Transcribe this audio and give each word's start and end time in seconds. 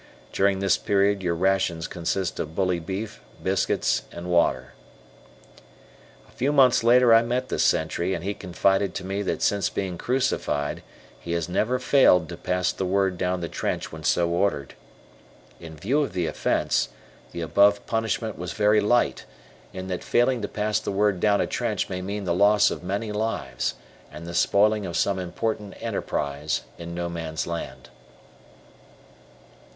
During 0.33 0.57
this 0.61 0.79
period, 0.79 1.21
your 1.21 1.35
rations 1.35 1.87
consist 1.87 2.39
of 2.39 2.55
bully 2.55 2.79
beef, 2.79 3.21
biscuits, 3.43 4.01
and 4.11 4.31
water. 4.31 4.73
A 6.27 6.31
few 6.31 6.51
months 6.51 6.83
later 6.83 7.13
I 7.13 7.21
met 7.21 7.49
this 7.49 7.61
sentry 7.61 8.15
and 8.15 8.23
he 8.23 8.33
confided 8.33 8.95
to 8.95 9.03
me 9.03 9.21
that 9.21 9.43
since 9.43 9.69
being 9.69 9.99
"crucified," 9.99 10.81
he 11.19 11.33
has 11.33 11.47
never 11.47 11.77
failed 11.77 12.29
to 12.29 12.35
pass 12.37 12.71
the 12.71 12.83
word 12.83 13.15
down 13.15 13.41
the 13.41 13.47
trench 13.47 13.91
when 13.91 14.03
so 14.03 14.27
ordered. 14.29 14.73
In 15.59 15.77
view 15.77 16.01
of 16.01 16.13
the 16.13 16.25
offence, 16.25 16.89
the 17.31 17.41
above 17.41 17.85
punishment 17.85 18.39
was 18.39 18.53
very 18.53 18.81
light, 18.81 19.25
in 19.71 19.87
that 19.89 20.03
failing 20.03 20.41
to 20.41 20.47
pass 20.47 20.79
the 20.79 20.91
word 20.91 21.19
down 21.19 21.39
a 21.41 21.45
trench 21.45 21.89
may 21.89 22.01
mean 22.01 22.23
the 22.23 22.33
loss 22.33 22.71
of 22.71 22.81
many 22.81 23.11
lives, 23.11 23.75
and 24.11 24.25
the 24.25 24.33
spoiling 24.33 24.83
of 24.87 24.97
some 24.97 25.19
important 25.19 25.75
enterprise 25.79 26.63
in 26.79 26.95
No 26.95 27.07
Man's 27.07 27.45
Land. 27.45 27.91